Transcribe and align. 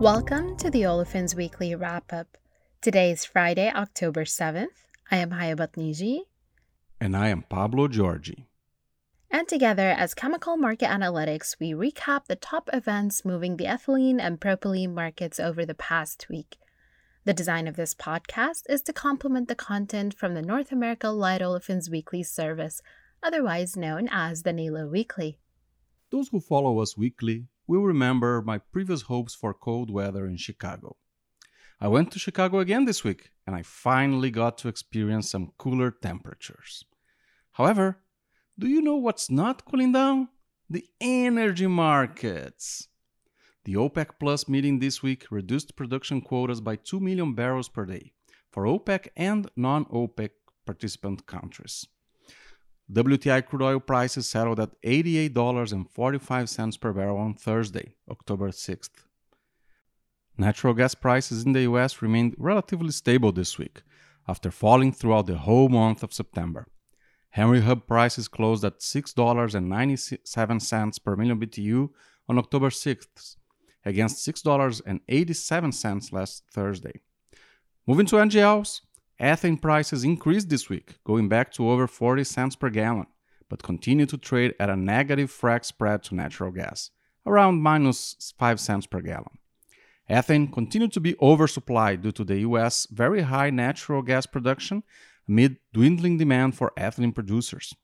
Welcome 0.00 0.58
to 0.58 0.70
the 0.70 0.82
Olefins 0.82 1.34
Weekly 1.34 1.74
Wrap 1.74 2.12
Up. 2.12 2.36
Today 2.82 3.10
is 3.10 3.24
Friday, 3.24 3.72
October 3.74 4.24
7th. 4.24 4.66
I 5.10 5.16
am 5.16 5.30
Hayabat 5.30 5.72
Niji. 5.72 6.18
And 7.00 7.16
I 7.16 7.28
am 7.28 7.44
Pablo 7.48 7.88
Georgi. 7.88 8.46
And 9.30 9.48
together, 9.48 9.88
as 9.88 10.12
Chemical 10.12 10.58
Market 10.58 10.90
Analytics, 10.90 11.56
we 11.58 11.72
recap 11.72 12.26
the 12.26 12.36
top 12.36 12.68
events 12.74 13.24
moving 13.24 13.56
the 13.56 13.64
ethylene 13.64 14.20
and 14.20 14.38
propylene 14.38 14.92
markets 14.92 15.40
over 15.40 15.64
the 15.64 15.74
past 15.74 16.26
week. 16.28 16.58
The 17.24 17.32
design 17.32 17.66
of 17.66 17.76
this 17.76 17.94
podcast 17.94 18.64
is 18.68 18.82
to 18.82 18.92
complement 18.92 19.48
the 19.48 19.54
content 19.54 20.12
from 20.12 20.34
the 20.34 20.42
North 20.42 20.72
America 20.72 21.08
Light 21.08 21.40
Olefins 21.40 21.90
Weekly 21.90 22.22
service, 22.22 22.82
otherwise 23.22 23.78
known 23.78 24.10
as 24.12 24.42
the 24.42 24.52
NALO 24.52 24.88
Weekly. 24.88 25.38
Those 26.10 26.28
who 26.28 26.40
follow 26.40 26.80
us 26.80 26.98
weekly 26.98 27.46
will 27.66 27.82
remember 27.82 28.42
my 28.42 28.58
previous 28.58 29.02
hopes 29.02 29.34
for 29.34 29.52
cold 29.54 29.90
weather 29.90 30.26
in 30.26 30.36
Chicago. 30.36 30.96
I 31.80 31.88
went 31.88 32.10
to 32.12 32.18
Chicago 32.18 32.58
again 32.60 32.84
this 32.84 33.04
week 33.04 33.30
and 33.46 33.54
I 33.54 33.62
finally 33.62 34.30
got 34.30 34.58
to 34.58 34.68
experience 34.68 35.30
some 35.30 35.52
cooler 35.58 35.90
temperatures. 35.90 36.84
However, 37.52 37.98
do 38.58 38.66
you 38.66 38.80
know 38.80 38.96
what's 38.96 39.30
not 39.30 39.64
cooling 39.64 39.92
down? 39.92 40.28
The 40.70 40.84
energy 41.00 41.66
markets. 41.66 42.88
The 43.64 43.74
OPEC 43.74 44.18
Plus 44.18 44.48
meeting 44.48 44.78
this 44.78 45.02
week 45.02 45.26
reduced 45.30 45.76
production 45.76 46.20
quotas 46.20 46.60
by 46.60 46.76
2 46.76 47.00
million 47.00 47.34
barrels 47.34 47.68
per 47.68 47.84
day 47.84 48.12
for 48.50 48.64
OPEC 48.64 49.08
and 49.16 49.50
non 49.56 49.84
OPEC 49.86 50.30
participant 50.64 51.26
countries. 51.26 51.86
WTI 52.92 53.44
crude 53.44 53.62
oil 53.62 53.80
prices 53.80 54.28
settled 54.28 54.60
at 54.60 54.80
$88.45 54.82 56.80
per 56.80 56.92
barrel 56.92 57.18
on 57.18 57.34
Thursday, 57.34 57.94
October 58.08 58.50
6th. 58.50 58.90
Natural 60.38 60.72
gas 60.72 60.94
prices 60.94 61.44
in 61.44 61.52
the 61.52 61.62
US 61.62 62.00
remained 62.00 62.36
relatively 62.38 62.92
stable 62.92 63.32
this 63.32 63.58
week, 63.58 63.82
after 64.28 64.52
falling 64.52 64.92
throughout 64.92 65.26
the 65.26 65.38
whole 65.38 65.68
month 65.68 66.04
of 66.04 66.12
September. 66.12 66.68
Henry 67.30 67.62
Hub 67.62 67.88
prices 67.88 68.28
closed 68.28 68.64
at 68.64 68.78
$6.97 68.78 71.04
per 71.04 71.16
million 71.16 71.40
BTU 71.40 71.90
on 72.28 72.38
October 72.38 72.70
6th, 72.70 73.36
against 73.84 74.24
$6.87 74.26 76.12
last 76.12 76.44
Thursday. 76.52 77.00
Moving 77.86 78.06
to 78.06 78.16
NGLs, 78.16 78.80
ethane 79.20 79.60
prices 79.60 80.04
increased 80.04 80.48
this 80.48 80.68
week, 80.68 80.98
going 81.04 81.28
back 81.28 81.52
to 81.52 81.68
over 81.68 81.86
40 81.86 82.24
cents 82.24 82.56
per 82.56 82.70
gallon, 82.70 83.06
but 83.48 83.62
continue 83.62 84.06
to 84.06 84.18
trade 84.18 84.54
at 84.60 84.70
a 84.70 84.76
negative 84.76 85.30
frac 85.30 85.64
spread 85.64 86.02
to 86.04 86.14
natural 86.14 86.50
gas, 86.50 86.90
around 87.24 87.62
minus 87.62 88.32
5 88.38 88.60
cents 88.60 88.86
per 88.86 89.00
gallon. 89.00 89.38
Ethane 90.08 90.52
continued 90.52 90.92
to 90.92 91.00
be 91.00 91.14
oversupplied 91.14 92.02
due 92.02 92.12
to 92.12 92.24
the 92.24 92.38
US 92.40 92.86
very 92.90 93.22
high 93.22 93.50
natural 93.50 94.02
gas 94.02 94.26
production 94.26 94.82
amid 95.28 95.56
dwindling 95.72 96.18
demand 96.18 96.56
for 96.56 96.72
ethylene 96.78 97.14
producers. 97.14 97.74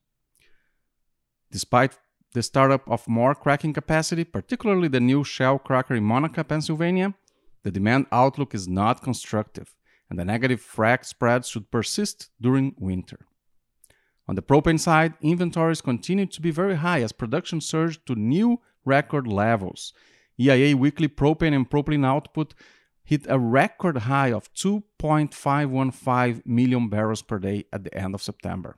Despite 1.51 1.99
the 2.33 2.43
startup 2.43 2.89
of 2.89 3.09
more 3.09 3.35
cracking 3.35 3.73
capacity, 3.73 4.25
particularly 4.25 4.89
the 4.89 5.01
new 5.01 5.25
Shell 5.25 5.59
cracker 5.59 5.95
in 5.95 6.05
Monaca, 6.05 6.47
Pennsylvania, 6.47 7.15
the 7.63 7.71
demand 7.71 8.07
outlook 8.11 8.55
is 8.55 8.69
not 8.69 9.03
constructive, 9.03 9.75
and 10.13 10.19
the 10.19 10.25
negative 10.27 10.61
frac 10.61 11.07
spreads 11.07 11.49
should 11.49 11.71
persist 11.71 12.29
during 12.39 12.75
winter. 12.79 13.21
On 14.29 14.35
the 14.35 14.43
propane 14.43 14.79
side, 14.79 15.15
inventories 15.23 15.81
continue 15.81 16.27
to 16.27 16.41
be 16.43 16.51
very 16.51 16.77
high 16.77 17.01
as 17.01 17.13
production 17.13 17.63
surged 17.63 18.07
to 18.07 18.15
new 18.15 18.61
record 18.85 19.27
levels. 19.27 19.95
EIA 20.39 20.77
weekly 20.77 21.09
propane 21.09 21.55
and 21.55 21.71
propylene 21.71 22.05
output 22.05 22.53
hit 23.03 23.25
a 23.27 23.39
record 23.39 23.97
high 23.97 24.31
of 24.31 24.53
2.515 24.53 26.45
million 26.45 26.91
barrels 26.91 27.23
per 27.23 27.39
day 27.39 27.65
at 27.73 27.85
the 27.85 27.97
end 27.97 28.15
of 28.15 28.21
September. 28.21 28.77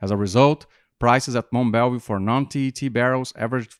As 0.00 0.12
a 0.12 0.16
result, 0.16 0.66
Prices 1.00 1.34
at 1.34 1.52
Mont 1.52 1.72
Belvieu 1.74 2.00
for 2.00 2.20
non-TET 2.20 2.92
barrels 2.92 3.32
averaged 3.34 3.74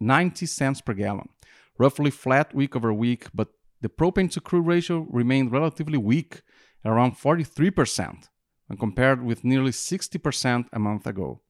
90 0.00 0.46
cents 0.46 0.80
per 0.80 0.94
gallon, 0.94 1.28
roughly 1.76 2.10
flat 2.10 2.54
week 2.54 2.74
over 2.74 2.94
week, 2.94 3.26
but 3.34 3.48
the 3.80 3.88
propane 3.88 4.30
to 4.32 4.40
crude 4.40 4.66
ratio 4.66 5.06
remained 5.10 5.52
relatively 5.52 5.98
weak 5.98 6.42
around 6.84 7.16
43% 7.16 8.28
when 8.66 8.78
compared 8.78 9.24
with 9.24 9.44
nearly 9.44 9.70
60% 9.70 10.66
a 10.72 10.78
month 10.78 11.06
ago. 11.06 11.40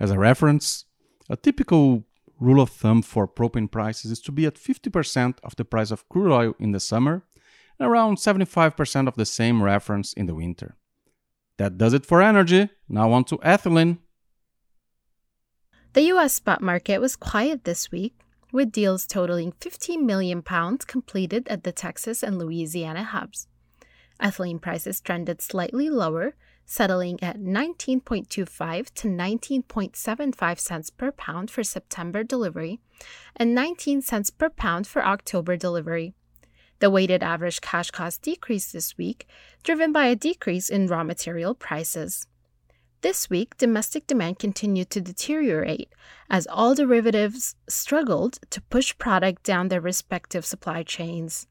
As 0.00 0.10
a 0.10 0.18
reference, 0.18 0.86
a 1.28 1.36
typical 1.36 2.04
rule 2.40 2.60
of 2.60 2.70
thumb 2.70 3.02
for 3.02 3.28
propane 3.28 3.70
prices 3.70 4.10
is 4.10 4.20
to 4.20 4.32
be 4.32 4.46
at 4.46 4.56
50% 4.56 5.38
of 5.42 5.56
the 5.56 5.64
price 5.64 5.90
of 5.90 6.08
crude 6.08 6.32
oil 6.32 6.54
in 6.58 6.72
the 6.72 6.80
summer 6.80 7.22
and 7.78 7.88
around 7.88 8.16
75% 8.16 9.08
of 9.08 9.14
the 9.14 9.26
same 9.26 9.62
reference 9.62 10.12
in 10.12 10.26
the 10.26 10.34
winter. 10.34 10.76
That 11.58 11.78
does 11.78 11.92
it 11.92 12.04
for 12.06 12.22
energy. 12.22 12.68
Now 12.88 13.12
on 13.12 13.24
to 13.24 13.38
ethylene. 13.38 13.98
The 15.92 16.02
US 16.14 16.34
spot 16.34 16.60
market 16.60 17.00
was 17.00 17.14
quiet 17.14 17.64
this 17.64 17.92
week, 17.92 18.18
with 18.54 18.70
deals 18.70 19.04
totaling 19.04 19.50
15 19.60 20.06
million 20.06 20.40
pounds 20.40 20.84
completed 20.84 21.48
at 21.48 21.64
the 21.64 21.72
Texas 21.72 22.22
and 22.22 22.38
Louisiana 22.38 23.02
hubs. 23.02 23.48
Ethylene 24.22 24.60
prices 24.60 25.00
trended 25.00 25.42
slightly 25.42 25.90
lower, 25.90 26.36
settling 26.64 27.20
at 27.20 27.40
19.25 27.40 28.94
to 28.94 29.08
19.75 29.08 30.58
cents 30.60 30.90
per 30.90 31.10
pound 31.10 31.50
for 31.50 31.64
September 31.64 32.22
delivery 32.22 32.78
and 33.34 33.56
19 33.56 34.02
cents 34.02 34.30
per 34.30 34.48
pound 34.48 34.86
for 34.86 35.04
October 35.04 35.56
delivery. 35.56 36.14
The 36.78 36.90
weighted 36.90 37.24
average 37.24 37.60
cash 37.60 37.90
cost 37.90 38.22
decreased 38.22 38.72
this 38.72 38.96
week, 38.96 39.26
driven 39.64 39.90
by 39.90 40.06
a 40.06 40.14
decrease 40.14 40.68
in 40.68 40.86
raw 40.86 41.02
material 41.02 41.56
prices. 41.56 42.28
This 43.04 43.28
week, 43.28 43.58
domestic 43.58 44.06
demand 44.06 44.38
continued 44.38 44.88
to 44.88 45.00
deteriorate 45.02 45.92
as 46.30 46.46
all 46.46 46.74
derivatives 46.74 47.54
struggled 47.68 48.38
to 48.48 48.62
push 48.62 48.96
product 48.96 49.42
down 49.42 49.68
their 49.68 49.82
respective 49.82 50.46
supply 50.46 50.84
chains. 50.84 51.46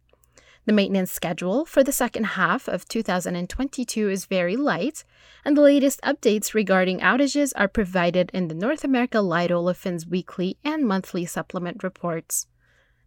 The 0.66 0.74
maintenance 0.74 1.12
schedule 1.12 1.64
for 1.64 1.84
the 1.84 1.92
second 1.92 2.24
half 2.24 2.68
of 2.68 2.88
2022 2.88 4.10
is 4.10 4.26
very 4.26 4.56
light, 4.56 5.04
and 5.46 5.56
the 5.56 5.62
latest 5.62 6.02
updates 6.02 6.56
regarding 6.56 7.02
outages 7.02 7.54
are 7.56 7.68
provided 7.68 8.32
in 8.34 8.48
the 8.48 8.56
North 8.56 8.84
America 8.84 9.22
Light 9.22 9.52
Olefins 9.52 10.08
weekly 10.08 10.58
and 10.64 10.88
monthly 10.88 11.24
supplement 11.24 11.84
reports. 11.84 12.48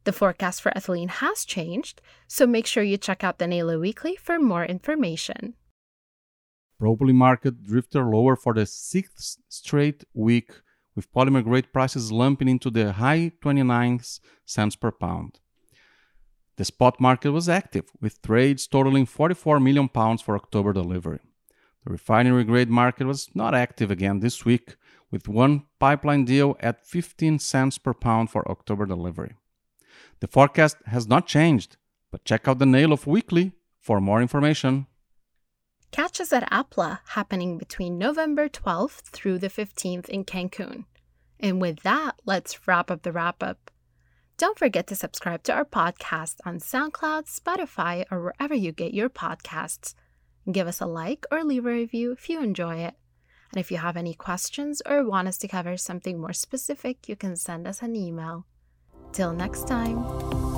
The 0.04 0.12
forecast 0.12 0.62
for 0.62 0.70
ethylene 0.70 1.10
has 1.10 1.44
changed, 1.44 2.00
so 2.28 2.46
make 2.46 2.68
sure 2.68 2.84
you 2.84 2.96
check 2.96 3.24
out 3.24 3.38
the 3.38 3.48
NALO 3.48 3.80
Weekly 3.80 4.14
for 4.14 4.38
more 4.38 4.64
information. 4.64 5.54
Propylene 6.80 7.14
market 7.14 7.62
drifted 7.62 8.04
lower 8.04 8.36
for 8.36 8.52
the 8.52 8.66
sixth 8.66 9.38
straight 9.48 10.04
week, 10.12 10.50
with 10.94 11.12
polymer 11.12 11.42
grade 11.42 11.72
prices 11.72 12.12
lumping 12.12 12.48
into 12.48 12.70
the 12.70 12.92
high 12.92 13.32
29 13.40 14.00
cents 14.44 14.76
per 14.76 14.90
pound. 14.90 15.40
The 16.56 16.64
spot 16.64 17.00
market 17.00 17.32
was 17.32 17.48
active, 17.48 17.84
with 18.00 18.22
trades 18.22 18.66
totaling 18.66 19.06
44 19.06 19.60
million 19.60 19.88
pounds 19.88 20.22
for 20.22 20.34
October 20.34 20.72
delivery. 20.72 21.20
The 21.84 21.92
refinery 21.92 22.44
grade 22.44 22.70
market 22.70 23.06
was 23.06 23.28
not 23.34 23.54
active 23.54 23.90
again 23.90 24.20
this 24.20 24.44
week, 24.44 24.76
with 25.10 25.28
one 25.28 25.64
pipeline 25.78 26.24
deal 26.24 26.56
at 26.60 26.86
15 26.86 27.38
cents 27.38 27.78
per 27.78 27.94
pound 27.94 28.30
for 28.30 28.50
October 28.50 28.86
delivery. 28.86 29.34
The 30.20 30.26
forecast 30.26 30.78
has 30.86 31.06
not 31.06 31.26
changed, 31.26 31.76
but 32.10 32.24
check 32.24 32.48
out 32.48 32.58
the 32.58 32.66
NALO 32.66 32.98
Weekly 33.06 33.52
for 33.80 34.00
more 34.00 34.20
information. 34.20 34.86
Catch 35.96 36.20
us 36.20 36.30
at 36.30 36.50
APLA 36.50 36.98
happening 37.06 37.56
between 37.56 37.96
November 37.96 38.50
12th 38.50 39.00
through 39.00 39.38
the 39.38 39.48
15th 39.48 40.10
in 40.10 40.26
Cancun. 40.26 40.84
And 41.40 41.58
with 41.58 41.80
that, 41.84 42.20
let's 42.26 42.68
wrap 42.68 42.90
up 42.90 43.00
the 43.00 43.12
wrap 43.12 43.42
up. 43.42 43.70
Don't 44.36 44.58
forget 44.58 44.86
to 44.88 44.94
subscribe 44.94 45.42
to 45.44 45.54
our 45.54 45.64
podcast 45.64 46.34
on 46.44 46.58
SoundCloud, 46.58 47.34
Spotify, 47.34 48.04
or 48.10 48.22
wherever 48.22 48.54
you 48.54 48.72
get 48.72 48.92
your 48.92 49.08
podcasts. 49.08 49.94
Give 50.52 50.66
us 50.66 50.82
a 50.82 50.86
like 50.86 51.24
or 51.32 51.42
leave 51.42 51.64
a 51.64 51.70
review 51.70 52.12
if 52.12 52.28
you 52.28 52.42
enjoy 52.42 52.76
it. 52.76 52.92
And 53.50 53.58
if 53.58 53.70
you 53.70 53.78
have 53.78 53.96
any 53.96 54.12
questions 54.12 54.82
or 54.84 55.02
want 55.02 55.28
us 55.28 55.38
to 55.38 55.48
cover 55.48 55.78
something 55.78 56.20
more 56.20 56.34
specific, 56.34 57.08
you 57.08 57.16
can 57.16 57.36
send 57.36 57.66
us 57.66 57.80
an 57.80 57.96
email. 57.96 58.44
Till 59.14 59.32
next 59.32 59.66
time. 59.66 60.55